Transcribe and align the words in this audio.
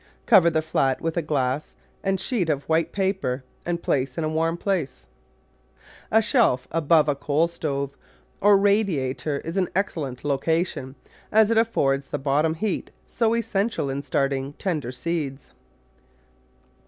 Cover 0.25 0.49
the 0.49 0.63
flat 0.63 0.99
with 0.99 1.15
a 1.15 1.21
glass 1.21 1.75
and 2.03 2.19
sheet 2.19 2.49
of 2.49 2.63
white 2.67 2.91
paper 2.91 3.43
and 3.67 3.83
place 3.83 4.17
in 4.17 4.23
a 4.23 4.29
warm 4.29 4.57
place— 4.57 5.05
a 6.11 6.23
shelf 6.23 6.67
above 6.71 7.07
a 7.07 7.13
coal 7.13 7.47
stove 7.47 7.95
or 8.41 8.57
radiator 8.57 9.37
is 9.41 9.57
an 9.57 9.69
ex 9.75 9.93
cellent 9.93 10.23
location, 10.23 10.95
as 11.31 11.51
it 11.51 11.57
affords 11.59 12.07
the 12.07 12.17
bottom 12.17 12.55
heat 12.55 12.89
so 13.05 13.35
es 13.35 13.45
sential 13.53 13.91
in 13.91 14.01
starting 14.01 14.53
tender 14.53 14.91
seeds. 14.91 15.51